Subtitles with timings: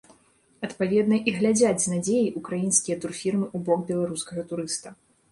[0.67, 4.95] Адпаведна, і глядзяць з надзеяй украінскія турфірмы ў бок беларускага турыста.